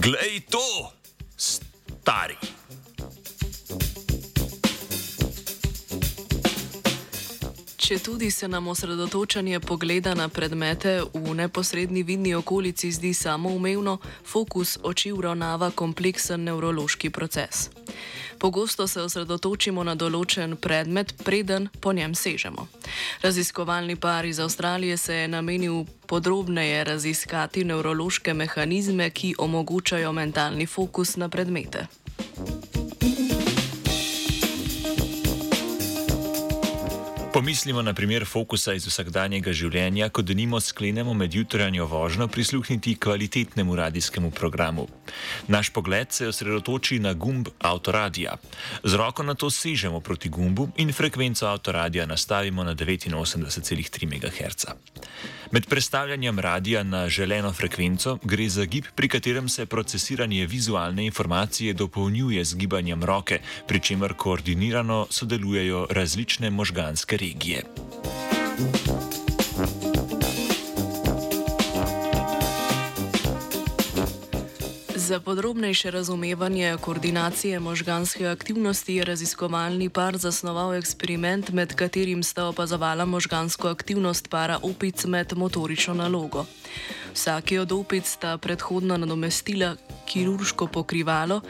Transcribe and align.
Glej 0.00 0.40
to, 0.48 0.92
stari. 1.36 2.36
Če 7.76 7.98
tudi 7.98 8.30
se 8.30 8.48
nam 8.48 8.68
osredotočanje 8.68 9.60
pogleda 9.60 10.14
na 10.14 10.28
predmete 10.28 11.02
v 11.14 11.34
neposrednji 11.34 12.02
vidni 12.02 12.34
okolici 12.34 12.92
zdi 12.92 13.12
samoumevno, 13.14 13.98
fokus 14.24 14.78
oči 14.82 15.12
uravnava 15.12 15.70
kompleksen 15.70 16.48
nevrološki 16.48 17.10
proces. 17.10 17.68
Pogosto 18.38 18.86
se 18.86 19.02
osredotočimo 19.02 19.84
na 19.84 19.94
določen 19.94 20.56
predmet, 20.56 21.12
preden 21.24 21.68
po 21.80 21.92
njem 21.92 22.14
sežemo. 22.14 22.66
Raziskovalni 23.22 23.96
par 23.96 24.24
iz 24.24 24.40
Avstralije 24.40 24.96
se 24.96 25.14
je 25.14 25.28
namenil 25.28 25.84
podrobneje 26.06 26.84
raziskati 26.84 27.64
nevrološke 27.64 28.34
mehanizme, 28.34 29.10
ki 29.10 29.34
omogočajo 29.38 30.12
mentalni 30.12 30.66
fokus 30.66 31.16
na 31.16 31.28
predmete. 31.28 31.86
Pomislimo 37.32 37.82
na 37.82 37.94
primer 37.94 38.24
fokusa 38.26 38.72
iz 38.74 38.88
vsakdanjega 38.88 39.52
življenja, 39.54 40.08
ko 40.10 40.24
denimo 40.26 40.58
sklenemo 40.60 41.12
med 41.14 41.34
jutranjo 41.34 41.84
vožnjo 41.86 42.26
prisluhniti 42.26 42.96
kvalitetnemu 42.98 43.76
radijskemu 43.78 44.30
programu. 44.34 44.88
Naš 45.46 45.70
pogled 45.70 46.10
se 46.10 46.26
osredotoči 46.26 46.98
na 46.98 47.12
gumb 47.14 47.48
avtoradija. 47.58 48.34
Z 48.82 48.98
roko 48.98 49.22
na 49.22 49.34
to 49.34 49.50
sežemo 49.50 50.00
proti 50.00 50.28
gumbu 50.28 50.72
in 50.82 50.90
frekvenco 50.92 51.46
avtoradija 51.46 52.06
nastavimo 52.06 52.64
na 52.64 52.74
89,3 52.74 54.10
MHz. 54.10 54.66
Med 55.52 55.66
predstavljanjem 55.66 56.38
radija 56.38 56.82
na 56.82 57.08
želeno 57.08 57.52
frekvenco 57.52 58.18
gre 58.22 58.48
za 58.48 58.64
gib, 58.64 58.84
pri 58.94 59.08
katerem 59.08 59.48
se 59.48 59.66
procesiranje 59.66 60.46
vizualne 60.46 61.06
informacije 61.06 61.72
dopolnjuje 61.72 62.44
z 62.44 62.56
gibanjem 62.56 63.04
roke, 63.04 63.40
pri 63.66 63.80
čemer 63.80 64.14
koordinirano 64.14 65.06
sodelujejo 65.10 65.86
različne 65.90 66.50
možganske 66.50 67.19
regije. 67.20 67.62
Za 75.10 75.20
podrobnejše 75.20 75.90
razumevanje 75.90 76.76
koordinacije 76.80 77.60
možganske 77.60 78.26
aktivnosti 78.26 78.94
je 78.94 79.04
raziskovalni 79.04 79.88
par 79.88 80.16
zasnoval 80.16 80.74
eksperiment, 80.74 81.50
med 81.50 81.74
katerim 81.74 82.22
sta 82.22 82.44
opazovala 82.46 83.04
možgansko 83.04 83.68
aktivnost 83.68 84.30
para 84.30 84.58
opic 84.62 85.04
med 85.04 85.32
motorično 85.36 85.94
nalogo. 85.94 86.44
Vsaki 87.14 87.58
od 87.58 87.72
opic 87.72 88.06
sta 88.06 88.38
predhodno 88.38 88.96
nadomestila 88.96 89.76
kirurško 90.06 90.66
pokrivalo, 90.66 91.40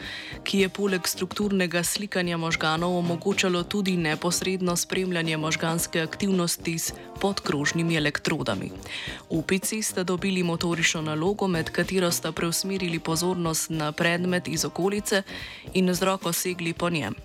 ki 0.43 0.59
je 0.59 0.69
poleg 0.69 1.07
strukturnega 1.07 1.83
slikanja 1.83 2.37
možganov 2.37 2.97
omogočalo 2.97 3.63
tudi 3.63 3.97
neposredno 3.97 4.75
spremljanje 4.75 5.37
možganske 5.37 6.01
aktivnosti 6.01 6.79
s 6.79 6.93
podkrožnimi 7.21 7.95
elektrodami. 7.95 8.71
Opici 9.29 9.81
sta 9.81 10.03
dobili 10.03 10.43
motorično 10.43 11.01
nalogo, 11.01 11.47
med 11.47 11.69
katero 11.69 12.11
sta 12.11 12.31
preusmerili 12.31 12.99
pozornost 12.99 13.69
na 13.69 13.91
predmet 13.91 14.47
iz 14.47 14.65
okolice 14.65 15.23
in 15.73 15.93
z 15.93 16.01
roko 16.01 16.33
segli 16.33 16.73
po 16.73 16.89
njem. 16.89 17.15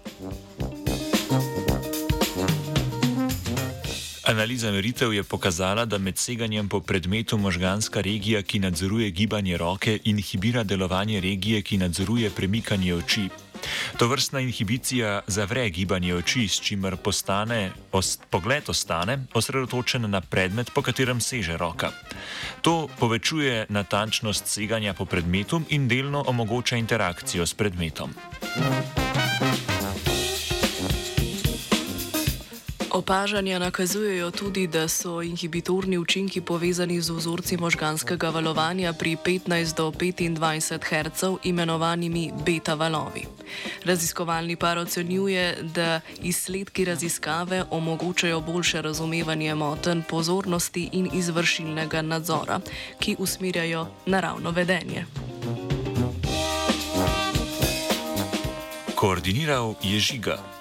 Analiza 4.27 4.73
meritev 4.73 5.15
je 5.15 5.23
pokazala, 5.23 5.85
da 5.85 5.99
med 5.99 6.19
seganjem 6.19 6.69
po 6.69 6.81
predmetu 6.81 7.39
možganska 7.39 8.01
regija, 8.01 8.43
ki 8.43 8.59
nadzoruje 8.59 9.11
gibanje 9.11 9.57
roke, 9.57 9.99
inhibira 10.05 10.65
delovanje 10.65 11.21
regije, 11.21 11.63
ki 11.63 11.79
nadzoruje 11.79 12.31
premikanje 12.31 12.95
oči. 12.95 13.29
To 13.97 14.09
vrstna 14.09 14.41
inhibicija 14.41 15.21
zavre 15.27 15.71
gibanje 15.71 16.15
oči, 16.15 16.49
s 16.49 16.61
čimer 16.61 16.97
postane, 16.97 17.71
ost, 17.93 18.21
pogled 18.31 18.69
ostane 18.69 19.25
osredotočen 19.35 20.11
na 20.11 20.21
predmet, 20.21 20.71
po 20.75 20.83
katerem 20.83 21.21
seže 21.21 21.57
roka. 21.57 21.91
To 22.61 22.89
povečuje 22.99 23.67
natančnost 23.69 24.47
seganja 24.47 24.93
po 24.93 25.05
predmetu 25.05 25.63
in 25.69 25.89
delno 25.89 26.25
omogoča 26.27 26.77
interakcijo 26.77 27.47
s 27.47 27.55
predmetom. 27.55 28.13
Opažanja 32.97 33.59
nakazujejo 33.59 34.31
tudi, 34.31 34.67
da 34.67 34.89
so 34.89 35.23
inhibitorni 35.23 35.99
učinki 35.99 36.41
povezani 36.41 37.01
z 37.01 37.11
vzorci 37.11 37.57
možganskega 37.57 38.31
valovanja 38.31 38.93
pri 38.93 39.17
15 39.17 39.77
do 39.77 39.91
25 39.91 40.81
Hz, 40.81 41.45
imenovanimi 41.45 42.33
beta 42.47 42.75
valovi. 42.75 43.27
Raziskovalni 43.85 44.57
par 44.57 44.79
ocenjuje, 44.79 45.59
da 45.63 46.01
izsledki 46.23 46.85
raziskave 46.85 47.65
omogočajo 47.71 48.41
boljše 48.41 48.83
razumevanje 48.83 49.55
moten 49.55 50.03
pozornosti 50.09 50.89
in 50.93 51.11
izvršilnega 51.13 52.03
nadzora, 52.03 52.61
ki 52.99 53.17
usmerjajo 53.19 53.87
naravno 54.07 54.51
vedenje. 54.51 55.05
Koordiniral 58.95 59.75
je 59.83 60.01
žiga. 60.01 60.56